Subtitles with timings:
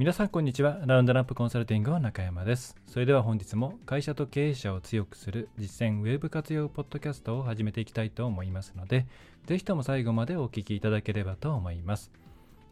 [0.00, 9.04] 皆さんこんにちはラウンドナップコンサルティングの中山ですそれでは本日も会社と経営者を強くする実践ウェブ活用ポッドキャストを始めていきたいと思いますので
[9.44, 12.10] ぜひとも最後までお聞きいただければと思います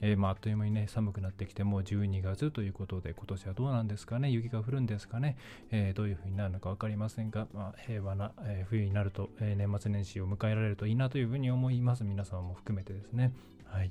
[0.01, 5.37] えー、まあ、あっという間にね、寒くなってきて、もう12月ということで、今年はどうなんですかね、雪が降るんですかね、
[5.73, 12.05] えー、どういう風になるのか分かりませんが、まあ、平和な、えー、冬になると、え年末年始を迎えられるといいなというふうに思います。
[12.05, 13.33] 皆さんも含めてですね。
[13.65, 13.91] はい。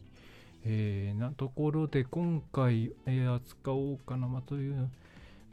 [0.70, 4.90] えー、なところで今回、えー、扱おうかな、まあ、という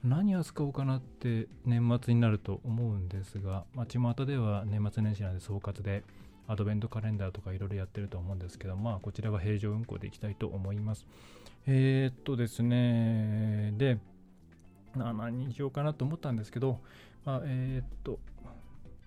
[0.02, 6.02] 何扱おうかなって年末になると思うんですが、まあ、巷では年末年始なんで総括で
[6.48, 11.06] アドベントカレンダーとかいろいろやってると思うんですけど、まあこちらは平常運行でいきたいと思います。
[11.66, 13.98] えー、っとですね、で、
[14.94, 16.80] 何にしようかなと思ったんですけど、
[17.24, 18.18] まあ、えー、っと、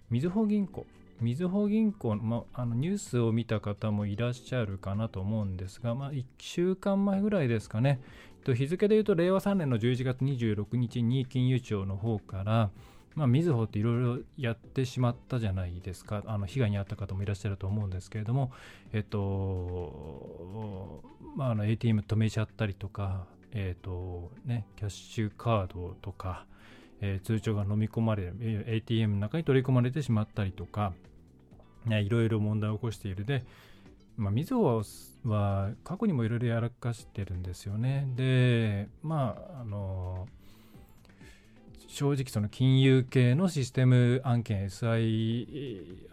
[0.09, 0.87] みずほ銀行
[1.19, 7.99] みずほ銀行の,、まあのニュースを見た方もいらっしゃるかなと思うんですが、まあ、1週間前ぐらいですかね、
[8.45, 12.69] 日付で言うと令和3年の11月26日に金融庁の方から、
[13.15, 18.51] まあ、みずほっていろいろやってしまったじゃないですか、あの被害に遭った方もいらっしゃると思うんですけれども、
[18.93, 21.03] えっと、
[21.35, 26.45] まあ、ATM 止めちゃったりとか、えっとね、キャッシュカードとか、
[27.01, 30.93] えー、通帳が飲み込まれ、ATM の中に取り込まれてしまったりとか、
[31.85, 33.45] ね、いろいろ問題を起こしているで、
[34.17, 34.83] まあ、みずほ
[35.25, 38.07] は過去にもいろいろやらかしてるんですよね。
[38.15, 40.27] で、まあ、あの、
[41.87, 46.09] 正直その金融系のシステム案件 SI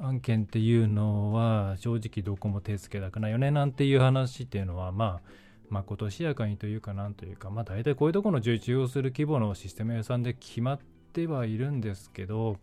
[0.00, 5.30] 案件っていうのは正直どこも手つけたくないよねなんていう話っていうのはまあ
[5.70, 10.80] まことしやかにというかなんというかまあ大体こういうところの受注をする規模のシステム屋さんで決まっ
[11.12, 12.56] てはいるんですけど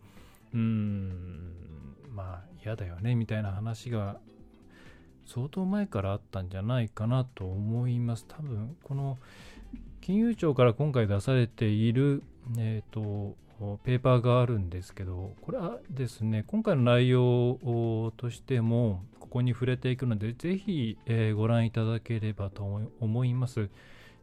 [0.52, 1.52] うーん
[2.14, 4.18] まあ嫌だよねみたいな話が
[5.26, 8.24] 相当前からあったんじゃないかなと思います。
[8.26, 9.18] 多分この
[10.00, 12.22] 金融庁から今回出されている、
[12.56, 13.36] えーと、
[13.84, 17.58] ペーパーがあるんですけど、これはですね、今回の内容
[18.16, 22.64] としても、ここに触れていくので、ぜひ、えー、ご覧いただければと
[23.00, 23.68] 思います。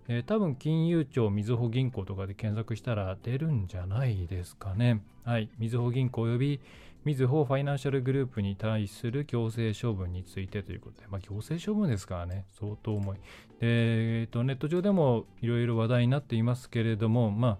[0.07, 5.01] えー、多分金融庁みずほ銀行とかで検索したら出るんじゃないですかね。
[5.23, 5.49] はい。
[5.59, 6.59] みずほ銀行及び
[7.05, 13.17] みずほファイナンシャルグループに対する強制処分についてということで、まあ、強制処分ですからね、相当重い。
[13.17, 13.21] で、
[13.61, 17.59] えっと、ネット上でもいろいろ話題になっていますけれども、ま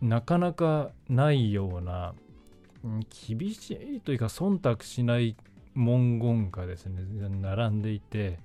[0.00, 2.14] あ、なかなかないような、
[3.28, 5.36] 厳しいというか、忖度しない
[5.74, 8.38] 文言がですね、並んでいて、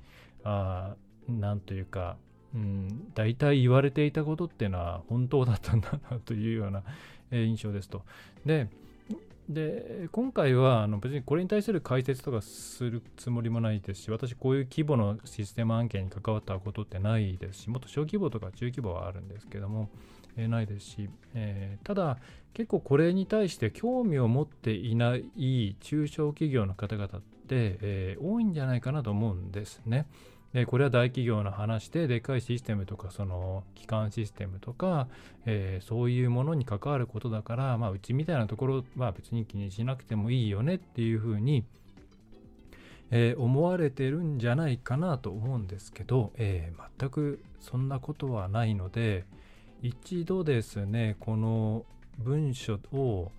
[0.43, 0.95] あ
[1.27, 2.17] なんというか、
[2.55, 6.83] うん、大体言われていたことっていうのは本当だったんだなというような
[7.31, 8.03] 印象ですと。
[8.45, 8.69] で、
[9.49, 19.89] で今回はあの別にこれに対する解説とかするつもりもないですし私こういう規模のシステム案件に関わったことってないですしもっと小規模とか中規模はあるんですけども、
[20.47, 22.17] ないですし、えー、ただ
[22.53, 30.05] 結構これに対して興味を持っていない中小企業の方々って、えー、多いんじゃないかなと思うんですね。
[30.53, 35.07] でこれは大企業の話ででかいシステムとかその基幹システムとか、
[35.45, 41.63] えー、そういうものに関わることだから、まあ、うちみたいなところは別に気にしなくてもいいよねっていうふうに、
[43.11, 49.25] えー、思われてるんじゃないかなと思うんですけど、えー、全くそんなことはないので
[49.87, 51.85] 一度ですねこの
[52.17, 53.31] 文書を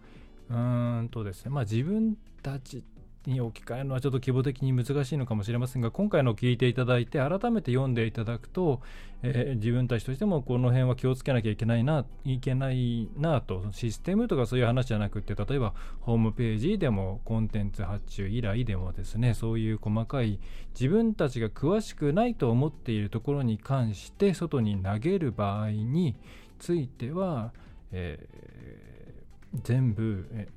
[0.48, 2.82] うーんとですねまあ自分たち
[3.28, 8.81] に置き換えるのはちょっと規模的に難しいのかもしれませんが今回の聞いていただいて改めて読んでいただくと、
[9.22, 20.41] えー、自分たちとしてもこの辺は気をつけなきゃいけないないけないなとシステムとかそういう話じゃなくて例えばホームページでもコンテンツ発注依頼でもですねそういう細かい
[20.79, 26.17] 自分たちが詳しくないと思っているところに関して外に投げる場合に
[26.58, 27.52] ついては、
[27.93, 30.49] えー、全部、え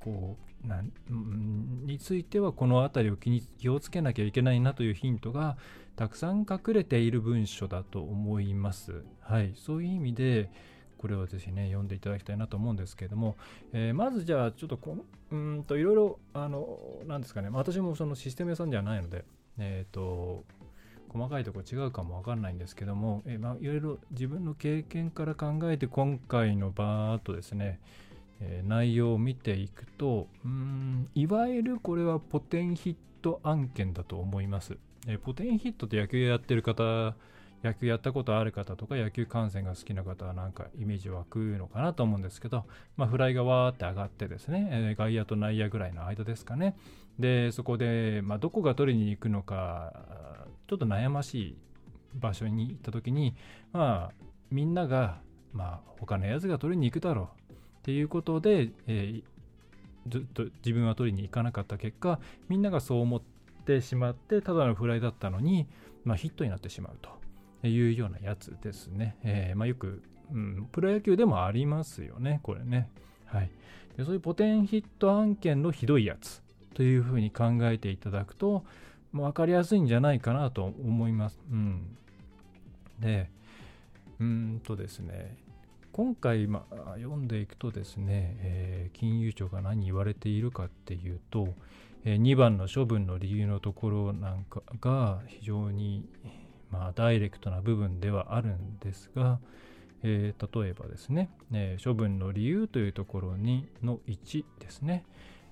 [0.00, 5.56] ー、こうについてはこの辺りを気に気をつけなきゃいけないなというヒントが
[5.96, 9.04] たくさん隠れている文書だと思います。
[9.20, 10.50] はい、そういう意味で
[10.98, 13.36] これをぜひね読んでいただきたいなと思うんですけれども、
[13.72, 14.98] えー、まずじゃあちょっとこ
[15.30, 19.24] うんといろいろあのなんですかね私もそのシステム屋さんじゃないので
[19.58, 20.44] えっ、ー、と
[21.12, 27.80] 細かいとこ違うかもわかんないんですけども、えまあ、いろいろ自分の経験から考えて今回のバーっとですね、
[28.40, 37.14] え、内容を見ていくとうんいわゆるこれはポテンヒット案件だと思います、えー、ポテンヒットって野球やってる方
[37.62, 42.64] 野球やったことある方とか野球観戦が好きな方はなんかイメージ湧くのかなと思うんですけど、
[42.96, 46.74] まあ、フライがわーって上がってですね、えー、外野と内野ぐらいの間ですかね。
[47.18, 49.92] でそこで、まあ、どこが取りに行くのか
[50.68, 51.56] ちょっと悩ましい
[52.14, 53.36] 場所に行った時に
[53.72, 55.20] まあみんなが、
[55.52, 57.39] まあ、他のやつが取りに行くだろう。
[57.90, 59.22] っていうことで、えー、
[60.08, 63.22] ずっと自分は取りに行かなかった結果みんながそう思っ
[63.66, 65.66] てしまってただのフライだったのに、
[66.04, 69.16] まあ、ヒットになってしまうというようなやつですね。
[69.24, 72.88] えー、まあ、よく、うん、プロ野球でもありますよね、これね。
[73.26, 73.50] はい。
[73.96, 76.44] でそういうポテンヒット案件のひどいやつ
[76.74, 78.64] というふうに考えていただくと、
[79.10, 81.40] まあ、分かりやすいんじゃないかなと思います。
[81.50, 81.96] うん。
[83.00, 83.30] で、
[84.20, 85.36] うんとですね、
[86.00, 91.48] 今回、まあ、読んでいくとですね、えー、金融庁が何言われているかっていうと、
[92.06, 96.08] えー、2番の処分の理由のところなんかが非常に
[96.70, 99.40] まあ、ダイレクトな部分ではあるんですが、
[100.02, 105.04] えー、例えばですね、えー、処分の理由というところにの1ですね、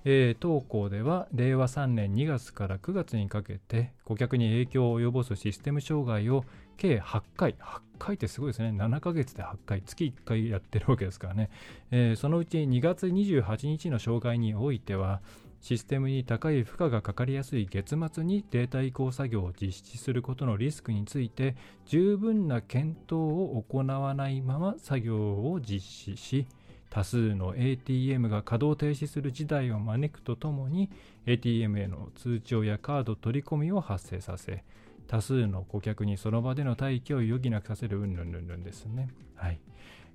[0.03, 6.45] えー、当校では令和3年2月から9月にかけて顧客に影響を及ぼすシステム障害を
[6.79, 8.69] 計8回8回ってすごいですね。
[8.69, 11.49] 7ヶ月で8回月1回やってるわけですからね、
[11.91, 15.21] えー、そのうち2月28日の障害においては
[15.59, 25.17] システムに高い負荷がかかりやすい月末にデータ移行作業を実施することのリスクについて十分な検討を行わないまま作業
[25.51, 26.47] を実施し
[26.89, 30.89] 多数の ATM が稼働停止する事態を招くとともに
[31.25, 34.63] ATM への通帳やカード取り込みを発生させ
[35.09, 39.09] 多数の顧客にその場での待機を余儀なくさせるうんぬんぬんぬんですね。
[39.35, 39.59] はい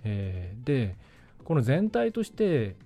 [0.05, 0.96] えー、で
[1.43, 2.76] この全体として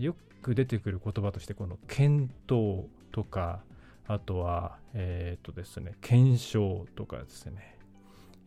[0.00, 3.62] よく出てくる言葉としてこの検討とか
[4.08, 7.78] あとはえっ、ー、とですね検証とかですね、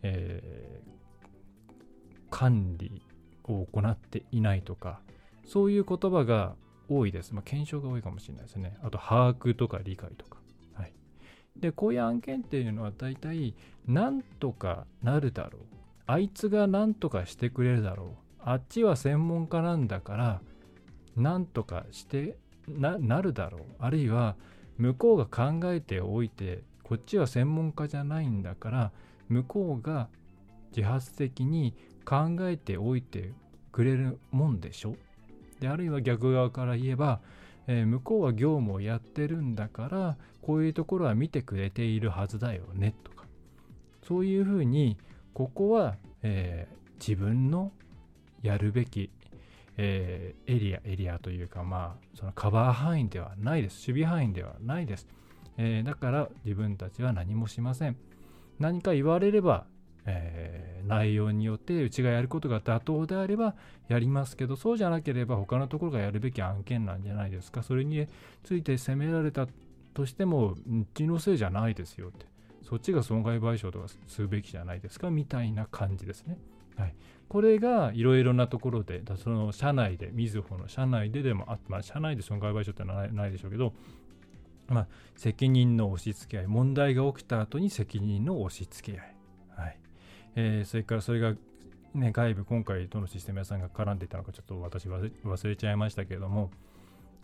[0.02, 3.00] えー、管理
[3.44, 5.00] を行っていないとか
[5.46, 6.54] そういう言葉が
[6.90, 7.32] 多いです。
[7.32, 8.76] まあ、検証が多いかもしれないですね。
[8.82, 10.38] あと把握とか理解とか。
[11.60, 13.54] でこういう案件っていうのは大体
[13.86, 15.62] なんとかなるだろう。
[16.06, 18.08] あいつが何とかしてくれるだろう。
[18.40, 20.40] あっちは専門家なんだから
[21.16, 22.36] 何とかして
[22.68, 24.36] なるだろうあるいは
[24.78, 28.92] 向こうが考えておいてこっちは専門家じゃないんだから
[29.28, 30.08] 向こうが
[30.76, 31.74] 自発的に
[32.04, 33.32] 考えておいて
[33.72, 34.94] くれるもんでしょ
[35.58, 37.20] であるいは逆側から言えば、
[37.66, 43.24] えー、向こうは業務をやってるんだからこういうところは見てくれているはずだよねとか
[44.06, 44.96] そういうふうに
[45.34, 47.72] ここは、えー、自分の
[48.42, 49.10] やるべき
[49.78, 53.90] えー、エリア、エリアというか、まあ、そのカバー範囲ではないです。
[53.90, 55.06] 守備範囲ではないです。
[55.58, 57.96] え、だから自分たちは何もしません。
[58.58, 59.66] 何か言われれば、
[60.06, 63.54] えー、内容によってうちがやることが妥当であれば
[63.88, 67.62] やりますけど、そうじゃなければ他のところがやるべき案件なんじゃないですか。
[67.62, 68.06] それに
[68.44, 69.46] ついて責められた
[69.94, 70.56] としても、う
[70.94, 72.26] ちのせいじゃないですよって。
[72.62, 76.38] そっちが損害賠償とかするべきじゃないですかみたいな感じですね。
[76.76, 76.94] はい、
[77.28, 83.72] これがいろいろなところで、その社内で、みずほの社内ででもあまあ、社内で損害賠償ってのはないでしょうけど、
[84.68, 89.02] まあ、責任の押し付け合い、問題が起きた後に責任の押し付け合。
[89.02, 89.15] い
[90.36, 91.34] えー、それからそれが、
[91.94, 96.50] ね、外部、今回どのシステム屋さんが絡んでいたのか、ちょっと私忘れちゃいましたけれども、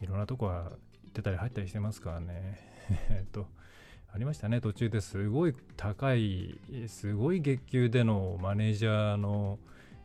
[0.00, 2.59] いろんなとこは行ってたり入ったりしてますからね。
[3.11, 3.47] えっと、
[4.14, 9.59] ありましたね、途中ですごい高い、すごい月給でのマネージャーの、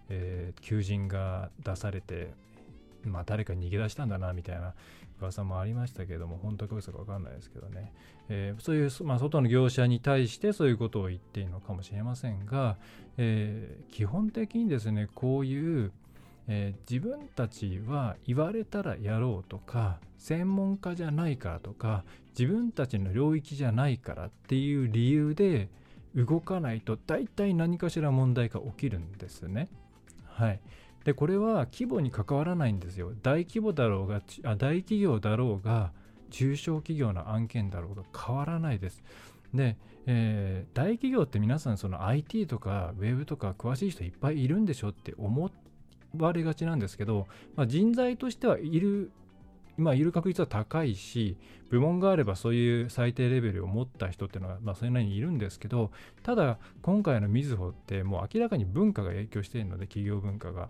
[0.10, 2.34] えー、求人が出されて、
[3.06, 4.74] まあ、誰か逃げ出したんだなみたいな
[5.20, 7.94] 噂もありましたけども、本当か嘘か分かんないですけどね、
[8.30, 12.78] えー、そういう、まあ、外の業者に対してそういうことを言っているのかもしれませんが、
[13.18, 15.92] えー、基本的にですね、こういう、
[16.48, 22.06] えー、自分たちは言われたらやろうとか専門家じゃないからとか
[22.38, 25.70] 自分たちの領域じゃないからっていう理由で
[26.16, 29.70] 動かないと大体何かしら問題が起きるんですね。
[30.26, 30.60] はい、
[31.08, 33.14] でこれは規模に関わらないんですよ。
[33.24, 35.94] 大規模だろうがあ大企業だろうが
[36.32, 39.02] 中小企業の案件だろうが変わらないです。
[39.54, 45.50] で、えー、大企業って皆さんその IT とか Web とか詳しい人いっぱいいるんでしょって思
[46.18, 49.10] われがちなんですけど、まあ、人材としてはいる
[49.78, 51.38] 今いる確率は高いし
[51.70, 55.92] 部門があればそういう最低レベルを持った人っていうのは、まあ、それなりにいるんですけど
[56.24, 60.70] ただ今回のみずほってもう明らかに文化が影響しているので企業文化が。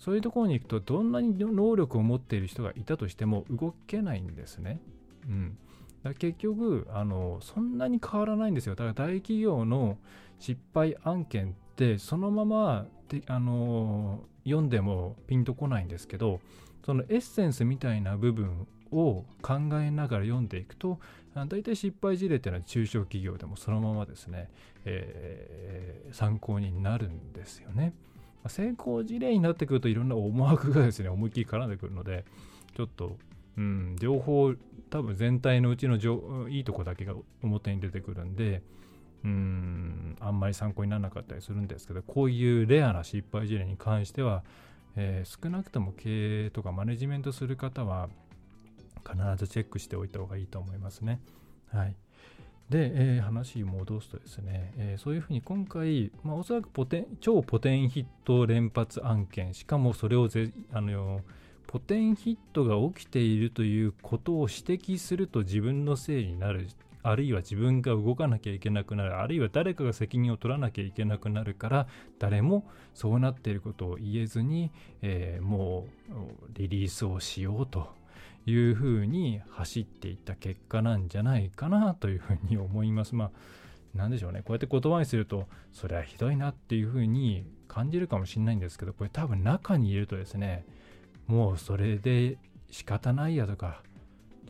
[0.00, 4.80] そういうところに行くとどんなに能力を持っている人がいたとしても動けないんですね。
[5.28, 5.58] うん、
[6.02, 8.74] だ結局あのそんなに変わらないんですよ。
[8.74, 9.98] だから大企業の
[10.38, 16.40] 失敗案件ってそのままであの読んでもピンとこないんですけど
[16.84, 20.98] そのエッセンスみたいな部分を考えながら読んでいくと
[21.34, 24.50] 大体失敗事例っていうのは中小企業でもそのままですね、
[24.84, 27.92] えー、参考になるんですよね。
[28.48, 32.24] 成功事例になってくるといろんな思惑がですね思いっきり絡んでくるので
[32.74, 33.18] ちょっと、
[33.58, 34.54] うん、両方
[34.88, 35.98] 多分全体のうちの
[36.48, 38.62] いいとこだけが表に出てくるんで
[39.24, 44.42] うんあんまり参考にならなかったりするんですけどこういうレアな失敗事例に関しては
[44.96, 48.08] えー、少なくとも経営とかマネジメントする方は
[49.06, 51.20] 必ずチェックしておいた方がいいと思いますね。
[51.72, 51.94] はい。
[52.68, 61.22] で、えー、話戻すとですね、えー、そういうふうに今回、まあ、おそらくポテン超ポテンヒット連発案件、しかもそれをぜあの
[61.66, 66.68] ポテンヒットが起きているということを指摘すると自分のせいになる
[67.02, 71.86] あるいは自分が動かなきゃいけなくなるあるいは誰かが責任を取らなきゃいけなくなるから
[72.18, 74.70] 誰もそうなっていることを言えずに、
[75.02, 77.88] えー、もうリリースをしようと
[78.46, 83.14] いうふうに走っていった結果なんじゃないかなというふうに思います。
[83.14, 83.30] まあ
[83.94, 90.64] 何でしょうねこうやって言葉にするとそれはひどいなっていうふうに感じるかもしれないんですけどこれ多分中にいるとですね
[91.26, 92.38] もうそれで
[92.70, 93.82] 仕方ないやとか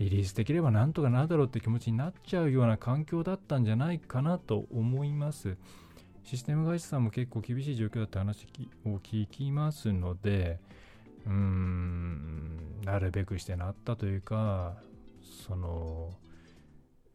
[0.00, 5.58] リリースできればなんとかなるだろうって気持ちになっちゃうような環境だったんじゃないかなと思います。
[6.24, 8.46] システム会社さんも結構厳しい状況だって話
[8.86, 10.58] を聞きますので、
[11.26, 14.76] うーん、なるべくしてなったというか、
[15.46, 16.14] その、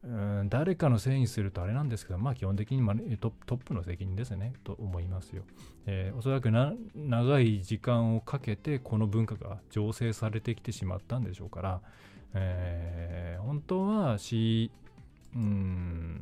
[0.04, 5.42] うん誰かのせいにするとあれなんですけど、まあ基本的にトトップの責任ですね、と思いますよ。
[5.88, 11.82] えー、おそらく長い時間をかけてこの文化が醸成されてきてしまったんでしょうから、
[12.36, 14.72] えー、本当はし、
[15.36, 16.22] うん、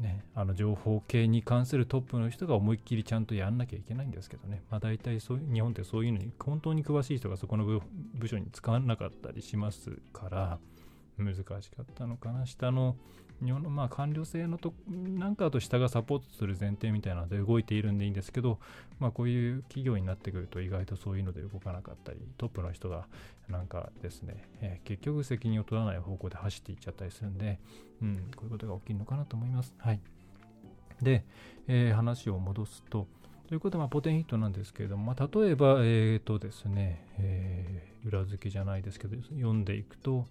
[0.00, 7.80] ね、あの情報系に関するトップの人が思いっきりちゃんとやんなきゃいけないんですけどね、まあ、大体そういう日本ってそういうのに本当に詳しい人がそこの部
[8.14, 10.58] 部署に使わなかったりしますから
[11.18, 12.46] 難しかったのかな。
[12.46, 12.96] 下の
[13.42, 18.58] 日本のまあ官僚制のとなんかと下がサポートする前提みたいなので動いているんでいいんですけど、
[19.00, 23.06] まあ、こういう企業になってくると意外とそういうので動かなかったりトップの人が
[23.48, 27.58] なんかですね、えー、結局責任を取らない方向で走っていっちゃったりするんで、
[28.02, 29.74] うん、こういうことが起きるのかなと思います。
[29.78, 30.00] はい、
[31.02, 31.24] で、
[31.68, 33.06] えー、話を戻すと、
[33.48, 40.26] ということは、ポテンヒットなんですけれども、まあ、例えば、えっ、ー、とですね、えー、裏付けじゃないですけど、読んでいくと、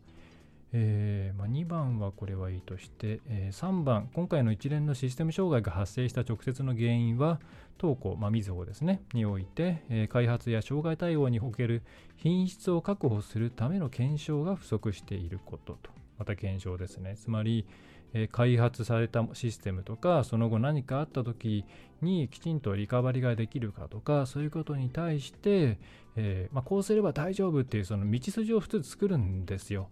[0.75, 7.39] えーまあ、2番はこれはいいとして、えー、3番、今回の一連のシステム障害が発生した直接の原因は、
[7.77, 11.83] 当校、まあ、みずほですね、において、えー、開発や障害対応における
[12.17, 17.17] 品質を確保するための検証が不足していることと、また検証ですね。
[17.17, 17.67] つまり、
[18.15, 21.65] え、開発されたシステムとか、その後何かあった時
[22.01, 25.77] にきちんとリカバリができるかとか、そういうことに対して、
[26.15, 29.89] えまあ、こうすれば大丈夫っていうその道筋を普通作るんですよ。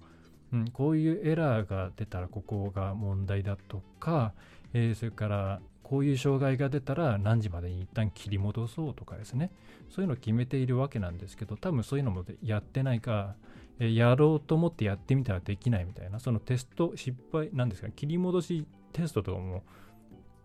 [0.54, 4.34] うん、こういうエラーが出たらここが問題だとか、
[4.74, 9.52] えー、それからこういう障害が出たら何時までに一旦切り戻そうとかですね。
[9.92, 13.36] そういうのを決めているわけなんですけど多分そういうのもやってないか、
[13.78, 19.64] えー、やろうと思ってやってみたらできないみたいなそのテスト失敗なんですか切り戻しテストとかも、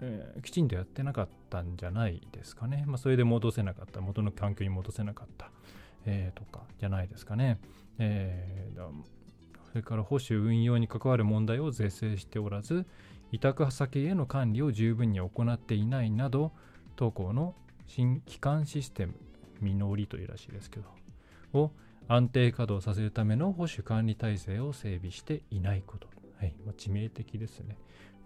[0.00, 5.52] えー、きちんとやってなかったんじゃないですかね、まあ、それで戻せなかった元の環境に戻せなかった、
[6.06, 7.60] えー、とかじゃないですかね、
[8.00, 8.80] えー、
[9.76, 12.86] それから保守運用に関わる問題を是正しておらず、
[13.30, 16.52] 委託先への管理を十分に行っていないなど、
[16.96, 17.54] 当校の
[17.86, 19.12] 新機関システム、
[19.60, 20.86] ミノリというらしいですけど、
[21.52, 21.72] を
[22.08, 26.08] 安定稼働させるための保守管理体制を整備していないこと。
[26.38, 27.76] はい、ま、致命的ですね。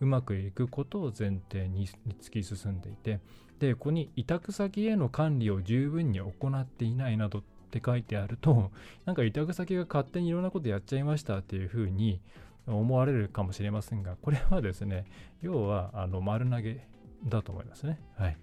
[0.01, 1.89] うまくいくことを前提に
[2.21, 3.19] 突き進んでいて、
[3.59, 8.73] で、ここに委託先への管理を十分に行っていないなどっって書いてあると、
[9.07, 12.21] なんか委託先が勝手にいろんなことやっちゃいましたっていうふうに
[12.67, 15.05] 思われるかもしれませんが、これはですね、
[15.41, 16.87] 要はあの丸投げ
[17.25, 18.01] だと思いますね。
[18.17, 18.37] はい。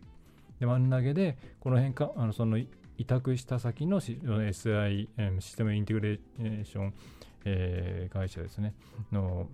[0.59, 6.93] で、丸投げで、この辺か、あのその委託した先の SI、システムインテグレーション、
[7.45, 8.73] えー、会社ですね、
[9.11, 9.49] の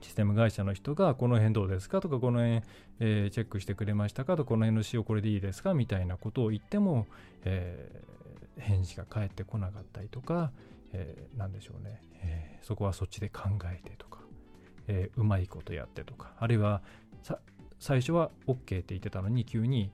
[0.00, 2.62] システム会社の人がこの辺どうですかとかこの辺、
[3.00, 7.06] えー、チェックしてくれましたかとかこの辺の仕様これでいいですかみたいなことを言っても、
[7.44, 8.02] え
[8.58, 10.52] 返事が返ってこなかったりとか、
[10.92, 14.20] えー、何でしょうね、えー、そこはそっちで考えてとか、
[14.88, 16.82] えー、うまいことやってとかあるいは
[17.78, 19.90] 最初は OK って言ってたのに急に、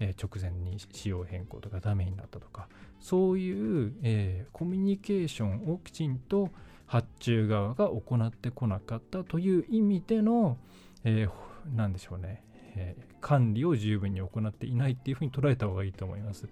[0.00, 2.68] え、直前に仕様変更とかダメになったとか
[2.98, 6.50] そういう、え、コミュニケーションをきちんと
[6.86, 10.56] 発注側が行ってこなかったという意味での、
[11.04, 11.28] え、
[11.74, 12.42] 何でしょうね、
[12.74, 16.48] え、管理を十分に行っていないっていうふうに捉えた方がいいと思います。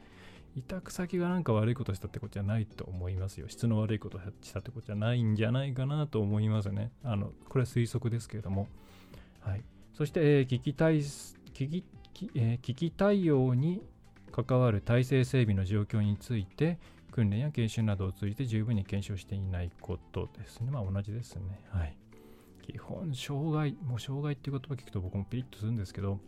[0.57, 3.49] 委託先がなんか悪いことしたってことじゃないと思いますよ。
[3.49, 6.93] 質の悪いことしたってことじゃないんじゃないかなと思いますね。
[7.03, 8.69] あの、これは推測ですけれども。
[9.41, 9.65] はい。
[9.95, 11.03] そして、えー、危機対、
[11.53, 13.83] 危機、えー、危機対応に
[14.31, 16.79] 関わる体制整備の状況について、
[17.11, 20.71] 訓練や研修などを通じて十分に検証していないことですね。
[20.71, 21.61] まあ同じですね。
[21.71, 21.97] はい。
[22.63, 26.19] 基本、障害、もう障害っていう言葉聞くと僕もピリッとするんですけど、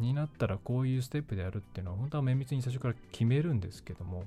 [0.00, 4.24] になったらこういうステップでやるっていうのは本当は綿密に最初から決めるんですけども、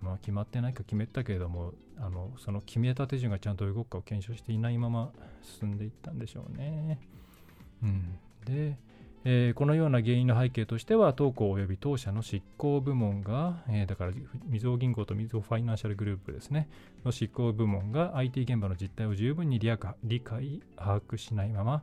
[0.00, 5.12] まあ決まってないか決めたけれども、あの、その決めた手順がちゃんと動くかを検証していないまま
[5.42, 6.98] 進んでいったんでしょうね。
[7.82, 8.18] うん。
[8.44, 8.76] で、
[9.24, 14.12] えー、このような原因の背景としては、当行及び当社の執行部門が、えー、だから
[14.46, 16.68] みずほ銀行とみずほファイナンシャルグループですね、
[17.04, 19.68] の執行部門が IT 現場の実態を十分に理
[20.22, 21.82] 解、把握しないまま、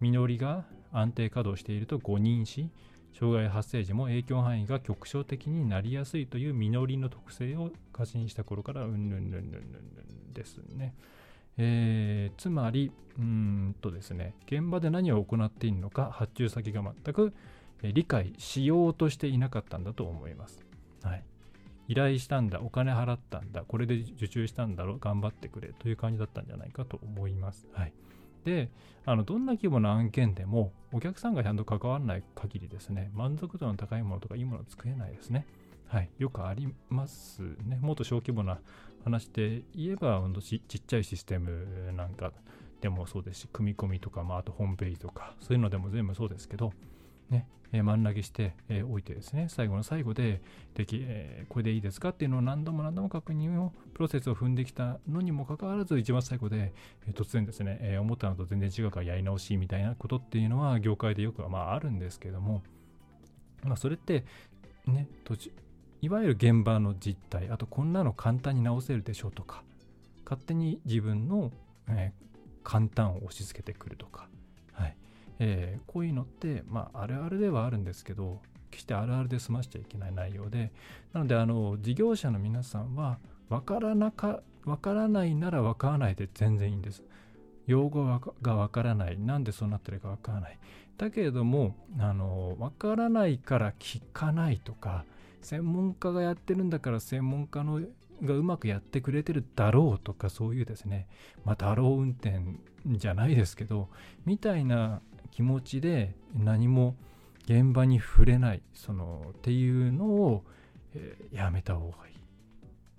[0.00, 2.70] 実りが安定稼働していると誤認し、
[3.18, 10.94] 障害発生時も影響範囲が局所的になりやすいという実りの特性を過信した頃から、うんぬんぬんぬんぬんですね。
[11.56, 17.32] えー、つまり、うんとですね、現場で何を行っているのか、発注先が全く
[17.82, 20.64] 理解しようとしていなかったんだと思います。
[21.02, 21.24] はい。
[21.86, 27.68] 依頼したんだ、お金払ったんだ、これで受注したんだろう、頑張ってくれという感じだったんじゃないかと思います。
[27.72, 27.92] はい。
[28.44, 28.70] で、
[29.06, 35.46] あのどんな規模の案件でも、お客さんがちゃんと関わらない限りですね、満足度の高いものとかいいものを作れないですね。
[35.86, 37.78] はい、よくありますね。
[37.80, 38.58] もっと小規模な
[39.04, 42.32] 話で言えば、ちちっちゃいシステムなんか
[42.80, 46.72] でもそうですし、組み込みとか、まあ、あとホームページとか、そういうのでも全部そうですけど、
[47.30, 50.40] ね、えー、真ん投げしてお、えー、いてですね、最後の最後で、
[50.74, 56.72] でき、えー、これでいいですかっていうのを何度も何度も確認を、プロセスを踏んできたのにもかかわらず、一番最後で、
[57.06, 62.62] え突然ですね、え思ったのと全然違うからやり直しみたいなことっていうのは、業界でよくはまああるんですけども、
[63.64, 64.24] まあ、それって、
[64.86, 65.50] ね、途中、
[66.00, 69.64] いわゆる現場の実態、あとこんなの簡単に直せるでしょうとか、
[70.24, 71.50] 勝手に自分の、
[71.88, 72.12] え
[72.64, 74.26] 簡単を押し付けてくるとか、
[75.38, 80.72] えー、こういうのって、まあ、あるあるではあるんですけど、決してあるあるで済ましちゃいけない内容で、
[81.12, 83.18] なので、あの、事業者の皆さんは、
[83.48, 87.02] わからなか、わからないならわからないで全然いいんです。
[87.66, 88.04] 用語
[88.42, 89.18] がわからない。
[89.18, 90.58] なんでそうなってるかわからない。
[90.96, 95.04] だけれども、あの、わからないから聞かないとか、
[95.44, 97.80] 専門家がやってるんだから専門家の
[98.22, 101.06] がうまくやってくれてるだろうとかそういうですね、
[101.44, 102.40] まあ、だろう運転
[102.86, 103.88] じゃないですけど
[104.24, 105.00] みたいな
[105.34, 106.94] 気持ちで何も
[107.44, 110.44] 現場に触れないそのっていうのを、
[110.94, 112.12] えー、やめた方がい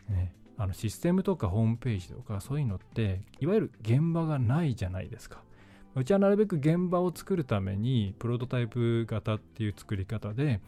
[0.10, 5.41] い、ね、あのシステムとかホームページとかそういうのっていわゆる現場がないじゃないですか。
[5.95, 10.60] うちはなるべく現場を作るためにプロトタイプ型っていう作り方で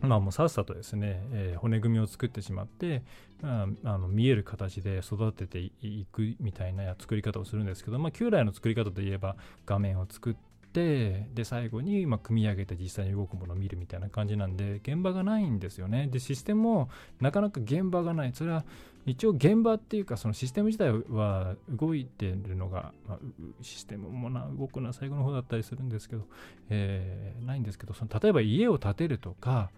[0.00, 3.02] まあもうさっさとですね、えー、骨組みを作ってしまって、
[3.42, 10.34] まあ、あの見える形で育てていくみたいな作り方をするんですけど、まあ、旧来の作り方で言えば画面を作っ
[10.74, 16.08] て、で、最後に、ま組み上げて実際に動くものを見るみたいな感じなんで、現場がないんですよね。
[16.10, 18.32] で、システムもなかなか現場がない。
[18.34, 18.64] それは
[19.06, 23.18] 一応現場っていうか、そのシステム自体は動いてるのが、まあ、
[23.62, 26.26] システムもな動くのは最後の方だったりするんですけど、
[26.70, 29.70] えー、ないんですけど、その例えば家を建てるとか、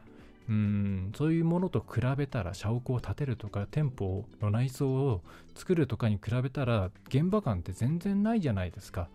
[0.48, 5.20] うんそういうものと比べたら社屋を建てるとか店舗の内装を
[5.56, 9.08] 作るとかに比べたら現場感って全然ないじゃないですか。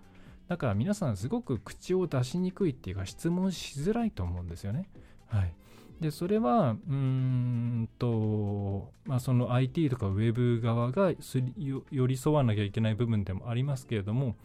[0.52, 4.90] だから皆さんすごく口を出しにくいっていうか質問しづらいと思うんですよね。
[5.28, 5.54] はい。
[6.02, 11.14] で、それは、うーんと、まあその IT とかウェブ側が
[11.90, 14.36] 寄り添わなきゃいけない部分でもありますけれども、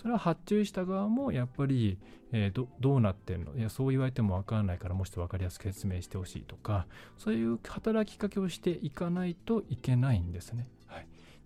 [0.00, 1.98] それは発注した側もやっぱり、
[2.30, 3.56] えー、どどうなってるの？
[3.56, 6.86] いやそう言われても分からないからもうちょっと分かりやすく説明してほしいとか
[7.18, 10.68] そういう働きかけをしていかないといけないんですね。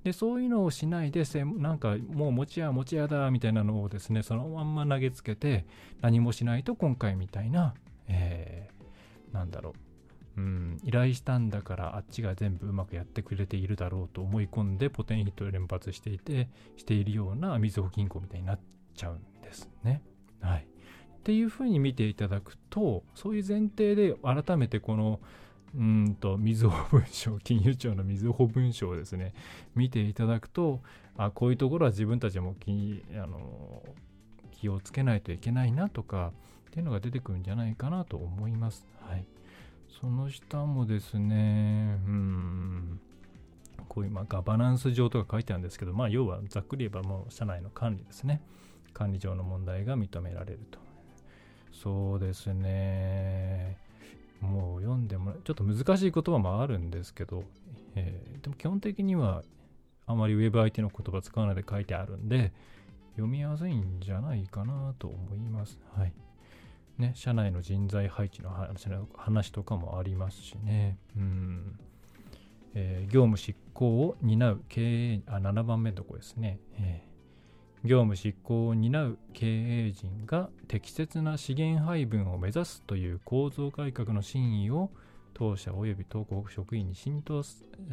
[0.05, 1.25] で、そういうのをしないで、
[1.57, 5.67] なんかもう持ちや持ちやだみたいなのをですね、そのまんま投げつけて、
[6.03, 7.75] 何もしないと今回みたいな、
[8.07, 9.75] えー、なんだろ
[10.37, 18.61] う、うん、依頼したんだからあっちが全部うまくやってくれているだろうと思い込んで、ポテンヒットを連発していて、しているようなみずほ銀行みたいになっ
[18.95, 20.03] ちゃうんですね。
[20.41, 20.67] はい。
[20.67, 25.21] っていうふうに見ていただくと、そういう前提で改めてこの、
[25.77, 29.35] うんと、みずほ文書、金融庁のみずほ文書をですね、
[29.75, 30.81] 見ていただくと、
[31.17, 33.83] あ、こういうところは自分たちも気あの
[34.53, 36.33] 気をつけないといけないなとか、
[36.69, 38.85] っていうのが出てくるんじゃないかなと思います。
[39.01, 39.25] はい。
[40.01, 43.01] その下もですね、うん、
[43.89, 48.43] こういうまあガバナンス上とか書いてあるんですけど、まあ、要はざっくり言えばもう社内の管理ですね。
[48.93, 50.81] 管理上の問題が認められると。
[51.73, 53.84] そうですね。
[54.45, 57.45] もう読んでもらちょっと難しい言葉もあるんですけど、
[57.95, 59.43] えー、でも基本的には
[60.07, 62.53] あまり Web 相手の言葉使わないで書いてあるんで、
[63.13, 65.81] 読みやすいんじゃないかなと思います。
[65.97, 66.13] はい。
[66.99, 68.51] ね、社内の人材配置の
[69.17, 70.99] 話とかもありますしね。
[71.17, 71.79] うん。
[72.75, 76.59] えー、業務執行を担う経営、あ、7番目のとこですね。
[76.79, 77.14] えー
[77.85, 84.91] 業務執行を担う経営陣が適切な資源配分を目指すという構造改革の真意を
[85.35, 87.43] 当社及び当国職員に浸透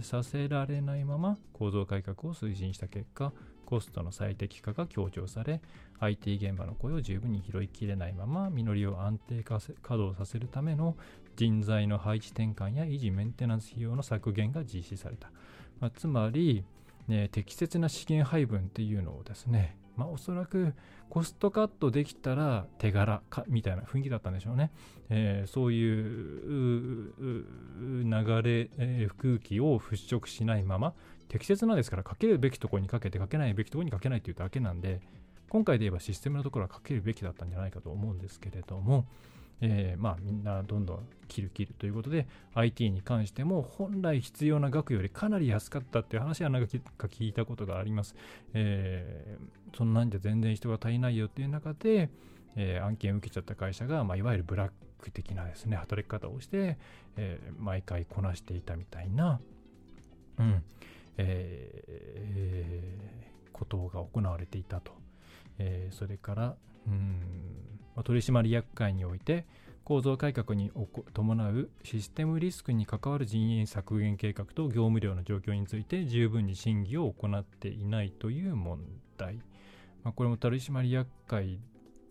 [0.01, 3.33] させられないまま構造改革を推進した結果
[3.65, 5.61] コストの最適化が強調され
[5.99, 10.95] IT 現場の声を十分に拾いきれないまま実りを安定化稼働させるための
[11.35, 15.31] 人材の配置転換や維持メンテナンス費用の削減が実施された、
[15.81, 16.63] まあ、つまり、
[17.07, 20.73] ね、適切な資源配分っていうのをですねまあ、おそらく
[21.09, 24.71] コストカットできたら手柄かみたいな雰囲気だったんでしょうね。
[25.09, 27.13] えー、そういう
[28.03, 30.95] 流れ、えー、空気を払拭しないまま、
[31.27, 35.01] 適切なですから、かけるべきところにかけて、かけないべきところにかけないっていうだけなんで、
[35.51, 39.05] 今回で言えばシステムのところはかけるべきだったんじゃないかと思うんですけれども、
[39.59, 46.69] えー、まあみんなどんどん切る切るということで IT に関しても本来必要な額よりかなり安かったっていう話はなんか
[47.07, 48.15] 聞いたことがあります、
[48.53, 52.09] えー、そんなんじゃ全然人が足りないよっていう中で、
[52.55, 56.77] えー、案件を受けちゃった会社が、まあ、いわゆるブラック的なですね働き方をして、
[57.17, 59.41] えー、毎回こなしていたみたいな、
[60.39, 60.63] うん
[61.17, 65.00] えー、ことが行われていたと、
[65.61, 66.55] えー、それから
[66.87, 67.21] うん
[68.03, 69.45] 取締役会において
[69.83, 70.71] 構造改革に
[71.13, 78.79] 伴うシステムリスクに関わる人員削減計画と業務量の状況について十分に審議を行っていないという問
[79.17, 79.35] 題。
[80.03, 81.59] まあ、これも取締役会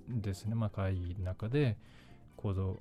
[0.08, 1.76] ですね、まあ、会議の中で
[2.36, 2.78] 構造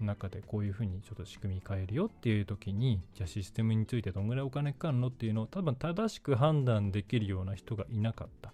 [0.00, 8.52] の中でこういうふうにちょっと仕組み変えるよっていう時にじゃあシステムについてどんぐらいお金かかるのっていうのを多分正しく判断できるような人がいなかった。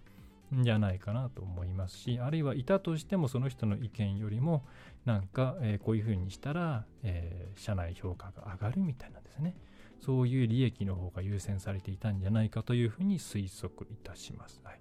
[0.55, 4.65] んじゃないかなと思いますしあるいはいたとしてもその人の意見よりも
[5.05, 9.57] なんか、え、こういうふうにしたら、え、社内評価が上がるみたいなんですね
[10.01, 14.61] そういう利益の方が優先されていたんじゃないかというふうに推測いたします。
[14.65, 14.81] はい、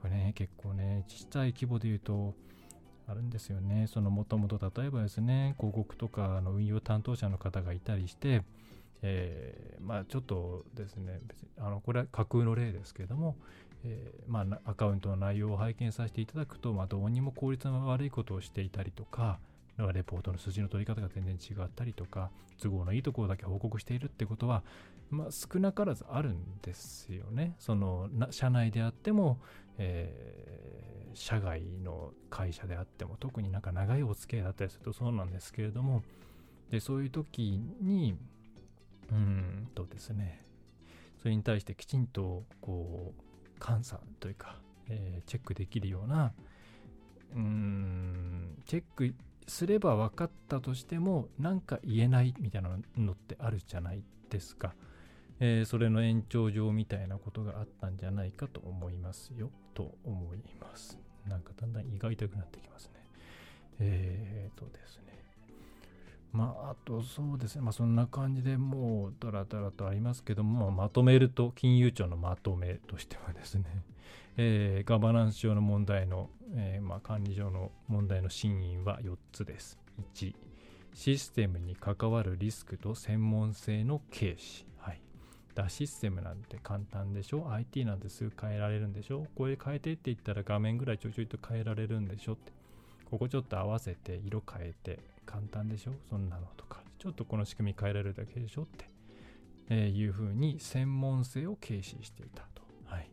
[0.00, 2.34] これね結構ね小さい規模で言うと
[3.06, 3.86] あるんですよね。
[3.88, 8.42] そのもともと例えばですね広告とかの運用担当者の方がいたりして
[9.06, 13.36] えー、まあちょっとですね別にあのこれは架空の例ですけれども、
[13.84, 19.38] えー、まあ、アカウントの内容を拝見させていただくと、まあ、どうにも効率の悪いことをしていたりとか、
[19.92, 24.62] レポートの数字の取り方が全然違ったりとか、都合のいいところだけ報告しているってことは、
[25.10, 27.56] まあ、少なからずあるんですよね。
[27.58, 29.38] その社内であっても、
[29.76, 36.02] えー、社外の会社であっても、特になんか長いお付き合いだったりするとそうなんですけれども、
[36.70, 38.16] でそういう時に、
[39.10, 40.40] うんとですね、
[41.20, 43.33] それに対してきちんとこう
[43.64, 46.32] 監査というか、えー、チェックできるような
[47.34, 49.14] うーんチェック
[49.46, 54.74] すれば分かったとしてもなんか言えないみたいなのってあるじゃないですか、
[55.40, 60.98] えー、それの延長上みたいなことがあったんじゃないかと思いますよと思います。
[61.26, 63.04] なんかだんだん胃が痛くなってきますね。
[63.80, 65.03] えーとですね。
[66.34, 73.64] まあ、あとそうですね、まあ、そんな感じでもう、だらだらとありますけども、まとめると、金融庁のまとめとしてはですね、
[74.36, 79.78] えー、ガバナンス上の問題の、えー、まあ、管理上の問題の真因は4つです。
[80.12, 80.34] 1、
[80.92, 84.66] システムに関わるリスクと専門性の軽視。
[84.78, 85.00] はい。
[85.54, 92.52] だシステムなんて簡単でしょ ?IT なんてすぐ変えられるんでしょこれ変えてって言ったら画面ぐらいちょいちょいと変えられるんでしょって。
[93.08, 95.92] ここちょっと合わせて色変えて簡単でしょ？
[96.08, 96.82] そんなのとか。
[96.98, 98.62] ちょっとこの仕組み変えられるだけでしょ？
[98.62, 98.88] って、
[99.68, 102.62] えいうふうに専門性を軽視していたと。
[102.86, 103.10] はい。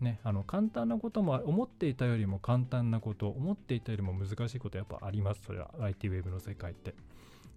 [0.00, 5.40] ね、あの簡単なことも思っていたよりも簡単なこと思っていたよりも難しいことやっぱあります。
[5.46, 6.94] それは IT ウェブの世界って。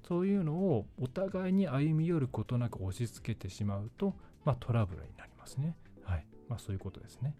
[0.08, 4.14] そういうのをお互いに歩み寄ることなく押し付けてしまうと、
[4.46, 5.76] まあ、トラブルになりますね。
[6.04, 6.26] はい。
[6.48, 7.36] まあそういうことですね。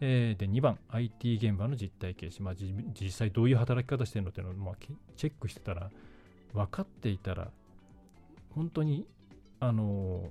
[0.00, 4.74] えー、で2番、IT 現場の実体形式、まあ、実際どういう働き方してるのっていうのを、まあ、
[5.16, 5.90] チェックしてたら、
[6.52, 7.50] 分かっていたら、
[8.54, 9.06] 本当に
[9.60, 10.30] あの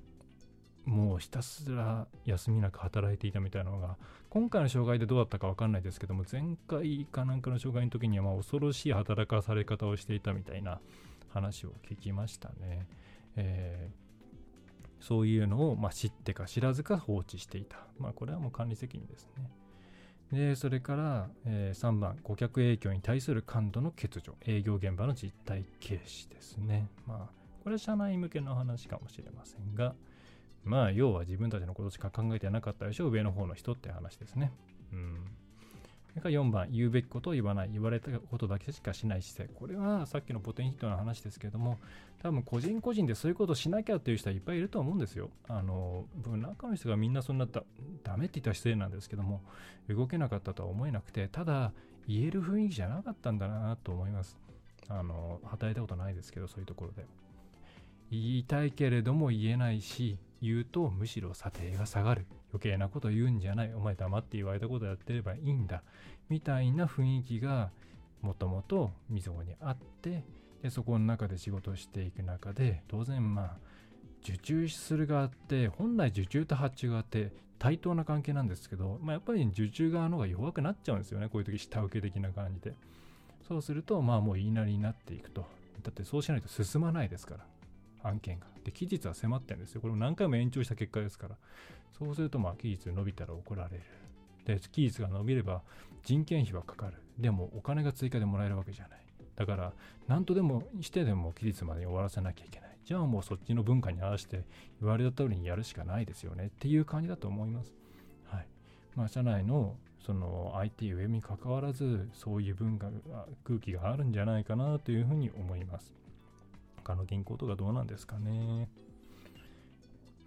[0.85, 3.97] もうひたすら休みなく働いていたみたいなのが
[4.29, 10.79] 今回の障害でどうだったか分かんないですけども前回かなんかの障害の時にはまあ恐ろしい働かされ方をしていたみたいな
[11.29, 12.87] 話を聞きましたね。
[13.35, 14.04] えー、
[15.05, 17.77] そういうのをま知ってか知らずか放置していた。
[17.99, 19.49] まあこれはもう管理責任ですね。
[20.31, 26.89] でそれから、えー、3番顧客影響に対する感度の欠如営業現場の実態軽視ですね。
[27.05, 29.95] まあこれは社内向けの話かもしれませんが、
[30.63, 34.51] まあ、要は自分たちのことしか考えてなかったでしょ、上の方の人って話ですね。
[34.91, 35.19] うん。
[36.15, 39.59] それから4番、言うべきことを言わない、言われたことだけしかしない姿勢。
[39.59, 41.77] これはさっきのポテンヒットの話ですけども、
[42.23, 45.29] 多分個人個人でそういうことをしなきゃっていう人はいっぱいいると思うんですよ。
[45.49, 47.63] あの、僕、中の人がみんなそんなだ
[48.05, 49.41] ダメって言ったら失礼なんですけども、
[49.89, 51.73] 動けなかったとは思えなくて、ただ、
[52.07, 54.37] 言える雰囲気じゃなかったんだなと思います。
[54.87, 57.05] あの、働いたことないですけど、そういうところで。
[58.09, 62.25] 言いたいけれども言えないし、言うとむしろ査定が下がる。
[62.51, 63.73] 余計なこと言うんじゃない。
[63.73, 65.83] お前黙って言われたことやってればいいんだ。
[66.29, 67.71] みたいな雰囲気が
[68.21, 70.23] もともとみずほにあって、
[70.61, 73.57] でそこの中で仕事をしていく中で、当然まあ、
[74.23, 81.29] 受注する側って、本来受注と発注側って対等な関係なんですけど、まあ、やっぱり受注側の方が弱くなっちゃうんですよね。
[81.29, 82.73] こういう時下請け的な感じで。
[83.47, 85.45] そうすると、まあもう言いなりになっていくと。
[85.83, 87.45] だってそうしないと進まないですから。
[88.07, 88.47] 案件が。
[88.63, 89.81] で、期日は迫ってるんですよ。
[89.81, 91.35] これも何回も延長した結果ですから。
[91.97, 93.83] そうすると、まあ、期日伸びたら怒られる。
[94.45, 95.61] で、期日が伸びれば
[96.03, 96.93] 人件費はかかる。
[97.17, 98.99] でも、お金が追加でもらえるわけじゃない。
[99.35, 99.73] だから、
[100.07, 102.77] 何とでもしてでも期日までに終わらせなきゃいけない。
[102.85, 104.43] じゃあもうそっちの文化に合わせて
[104.79, 107.73] 言われた通りにやるしかないですよねっていう感じだと思います。
[108.25, 108.47] はい。
[108.95, 112.91] まあ、社内のその IT 上に関わらず、そういう文化、
[113.43, 115.91] 空気があるんじゃないかなというふうに思います。
[116.85, 118.69] 他の銀行とかどうなんですかね。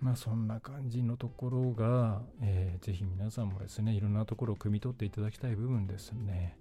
[0.00, 6.56] まあそんな感じのところが、えー、ぜひ皆さんもですね、いろんなところを汲み取っていただきたい部分ですね。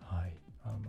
[0.00, 0.34] はい。
[0.64, 0.82] あのー、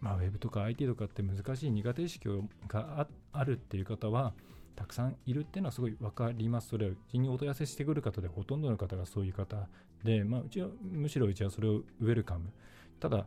[0.00, 2.28] まあウェブとか IT とかって難しい苦手意識
[2.68, 4.32] があるっていう方は、
[4.76, 6.68] たくさんいるっていうのはすごい分かります。
[6.68, 9.68] それをうちにお問い合わせしてくる方でほとんどの方がそういう方
[10.02, 12.50] で、まあうちはむしろうちはそれをウェルカム。
[12.98, 13.26] ただ、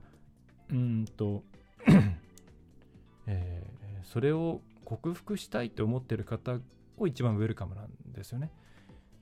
[0.69, 1.43] うんと
[3.27, 6.59] えー、それを克服したいと思ってる方
[6.97, 8.51] を一番ウェルカムなんですよね。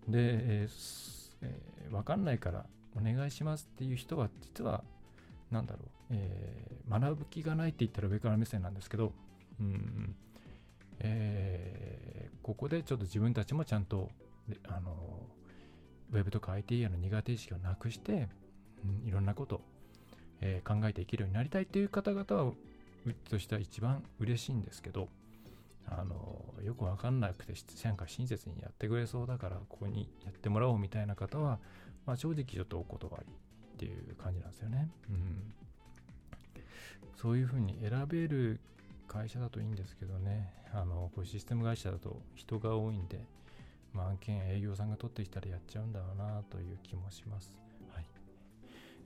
[0.07, 2.65] で、えーえー、分かんないから
[2.95, 4.83] お願いしますっていう人は実は
[5.51, 9.11] 何だろう、えー、学ぶ気がないって言ったら上から目線なんですけど、
[9.59, 10.15] うん
[10.99, 14.09] えー、ここでちょっと自分たちもちゃんと
[14.67, 14.95] あの
[16.11, 18.29] ウェブとか IT への苦手意識をなくして、
[18.83, 19.61] うん、いろんなこと、
[20.41, 22.53] えー、考えていけるようになりたいっていう方々は
[23.13, 25.09] としては一番嬉しいんですけど、
[25.87, 31.59] あの、よくわかんなくて、なんか親切にやってくれそうだから、ここにやってもらおうみたいな方は、
[32.05, 33.33] まあ、正直ちょっとお断り
[33.75, 34.89] っていう感じなんですよね。
[35.09, 35.53] うん。
[37.15, 38.59] そういうふうに選べる
[39.07, 43.25] 会社だといいんですけどね、あの、こういうシステム会社だと人が多いんで、
[43.93, 47.64] まあ、案件営業さんが取ってきたらやっちゃうんだろうなという気もします。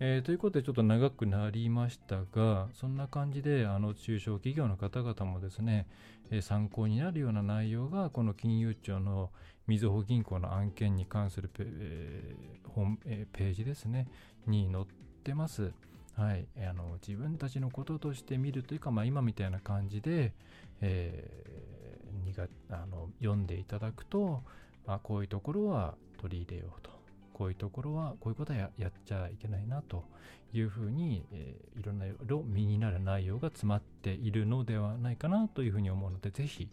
[0.02, 5.88] えー、ということでちょっと長くなりましたが、そんな感じであの中小企業の方々もですね、
[6.32, 9.30] えー、参考になるような内容がこの金融庁の
[9.68, 14.08] みずほ銀行の案件に関するペ,、えー本えー、ページですね、
[14.48, 14.86] に載っ
[15.24, 15.74] てます。
[16.16, 20.34] はい、あの自分たちのこととして見るというか、まあ、今みたいな感じで、
[20.80, 24.44] えー、にがあの読んでいただくと、
[24.88, 26.99] あ、こういうところは取り入れようと。
[27.40, 30.04] こういうところは、こういうことはやっちゃいけないなと
[30.52, 36.68] いうふうに、えー、いろんな色、身になる内容が詰まっているのではないかなというふうに思うので、ぜひ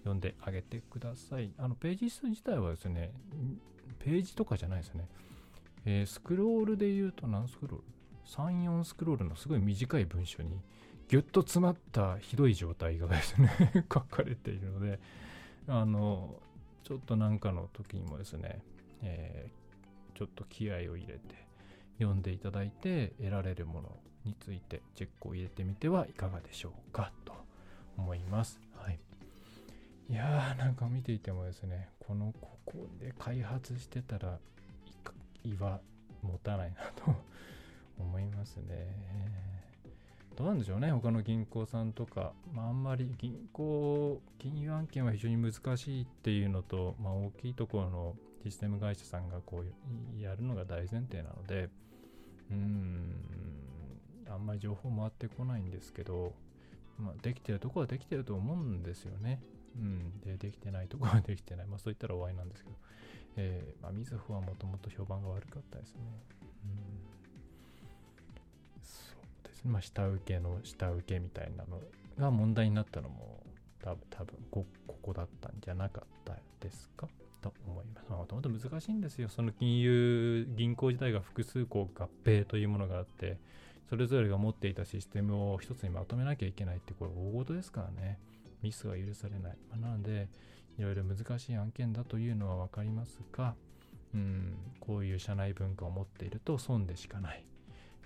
[0.00, 1.52] 読んであげてください。
[1.56, 3.12] あの、ページ数自体はですね、
[4.00, 5.06] ページとかじゃないですね。
[5.84, 7.84] えー、スクロールで言うと何スクロール
[8.26, 10.60] ?3、4スクロールのすごい短い文章に
[11.06, 13.50] ぎゅっと詰まったひどい状態がですね
[13.92, 14.98] 書かれているので、
[15.68, 16.42] あの、
[16.82, 18.60] ちょっとなんかの時にもですね、
[19.02, 19.57] えー、
[20.18, 21.20] ちょっと気合を入れて
[22.00, 27.32] 読んでいただいて得られるものについてチェックを入れてみてはいかがでしょうかと
[27.96, 28.60] 思います。
[28.74, 28.98] はい。
[30.10, 34.38] いやーなんか見ていてもですね、このここで開発してたら
[35.44, 35.80] 胃は
[36.22, 37.14] 持たないなと
[37.96, 38.88] 思いますね。
[40.34, 51.68] どうなんでしょうね、他の銀行さんとか、まあ、あんまり銀行、金融案件は非常に難しいっていうのと、まあ、大きいところのシステム会社さんがこうやるのが大前提なので、
[52.50, 53.14] うん、
[54.28, 56.34] あんまり情報回ってこないんですけど、
[56.98, 59.40] まあ、できてるとこはできてると思うんですよね。
[59.76, 62.76] うん、でできてないとこはできてない、まあ、そういったら終わりなんですけど、
[63.36, 66.00] えーまあ、みずほはもともと評判が悪かったですね。
[66.64, 66.70] うん、
[68.82, 71.80] そうですね、まあ、下請けの下請けみたいなの
[72.18, 73.40] が問題になったのも
[73.82, 77.06] 多分多分こここだったんじゃなかったですか？
[77.40, 78.10] と思います。
[78.10, 79.28] もともと難しいんですよ。
[79.28, 83.38] その金融、銀行自体が複数こう合併というものがあって、
[83.88, 88.18] それぞれが持っていたシステムを一つにまとめなきゃいけないって、これ大事ですからね。
[88.62, 89.56] ミスは許されない。
[89.70, 90.28] まあ、なので、
[90.78, 93.54] いろいろ難しい案件だというのは分かりますが、
[94.14, 97.44] うん、こういう社内文化を持っていると損でしかない。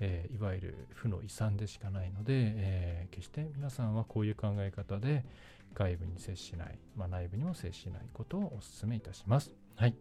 [0.01, 5.25] えー、いわゆる負の遺産でしかないので、えー、決して皆さんはこういう考え方で
[5.74, 9.52] 外部に接しない、まあ、内部にも接しないことをお勧めいたします。
[9.76, 9.94] はい。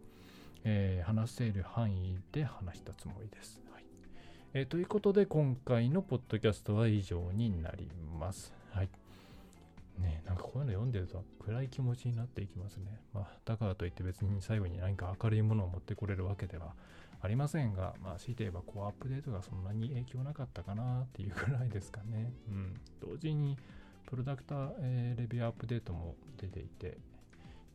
[0.64, 3.60] えー、話せる範囲で話したつもりです。
[3.72, 3.84] はい
[4.54, 8.54] えー、ということで、今回のポッドキャストは以上になります。
[8.70, 8.88] はい。
[9.98, 13.00] ねなんかこういうの読んでると暗い気持ちになっていきますね。
[13.12, 16.74] まあ、だからといって別に最後に何か明るいものを持ってこれるわけでは
[17.20, 22.32] ありませんが、まあ、強いて言えばこうアップデートがそんなに影響なかったかなっていうぐらいですかね。
[22.48, 22.80] うん。
[23.00, 23.56] 同時に、
[24.06, 26.98] プロダクター、え、レビューアップデートも出ていて、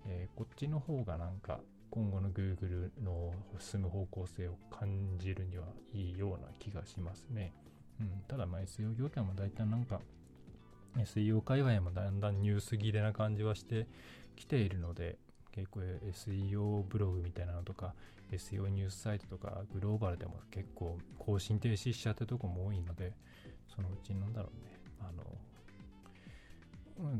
[0.06, 1.60] えー、こっちの方がなんか
[1.90, 7.54] 今後の Google の進む方向性を感じるにはいいような気がしますね。
[8.00, 10.02] うん、ただ、まあ、SEO 業界も大体なんか
[10.96, 13.88] SEO 界隈もだんだんニュース切れな感じはして
[14.36, 15.18] きているので、
[15.52, 17.94] 結構 SEO ブログみたいなのとか
[18.32, 23.14] SEO ニュースサイトとかグローバルでも結構更新停止しちゃってるとこも多いので、
[23.74, 25.24] そのうちなんだろうね、あの、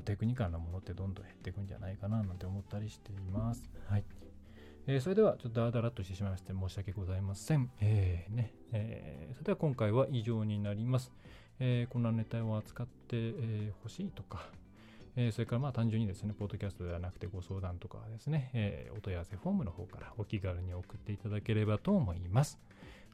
[0.06, 3.70] テクニカルなものってどんどん減っていくんじゃないかななんて思ったりしています。
[3.88, 4.04] はい。
[4.88, 7.70] えー、それでは、ちょっとダラダラとしてしまいまして申し訳ございません。
[7.82, 11.12] えー、ね、えー、それでは今回は以上になります。
[11.60, 14.48] え、こんなネタを扱ってほ、えー、しいとか、
[15.18, 22.60] え、それからまあ単純にですね、ポッドキャストではなくてご相談とかですね、え、お問い合わせフォームの方からお気軽に送っていただければと思います。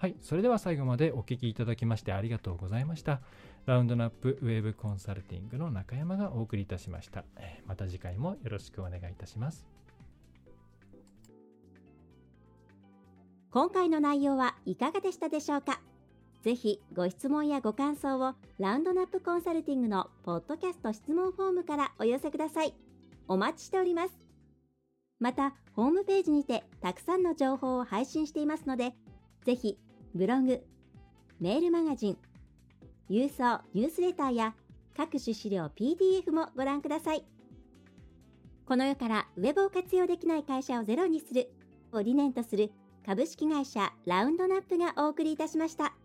[0.04, 3.22] はい、それでは最後までお聞きいただきましてありがとうございました。
[3.66, 7.24] ラウンドナップウェブコンサルティングの中山がお送りいたしました。
[7.66, 9.66] また次回もよろしくお願いいたします。
[13.50, 15.80] 今回の内容はいかがでしたでしょうか？
[16.42, 22.74] ぜひご質問やご感想をラウンドナップコンサルティングのポッドキャスト質問フォームからお寄せください。
[23.30, 24.20] お待ちしております。
[25.22, 28.92] また、ホームページにてたくさんの情報を配信していますので、
[29.46, 29.78] ぜひ
[30.16, 30.62] ブログ、
[31.40, 32.18] メールマガジン、
[33.10, 34.54] 郵送ニュースレターや
[34.96, 37.26] 各種資料 PDF もご覧ください。
[38.68, 41.50] この世からウェブを活用できない会社をゼロにする
[41.92, 42.72] を理念とする
[43.04, 45.96] 株式会社ラウンドナップがお送りいたしました。